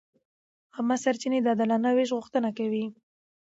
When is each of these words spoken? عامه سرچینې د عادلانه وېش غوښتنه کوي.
عامه 0.75 0.95
سرچینې 1.03 1.39
د 1.43 1.47
عادلانه 1.51 1.89
وېش 1.97 2.09
غوښتنه 2.17 2.49
کوي. 2.57 2.85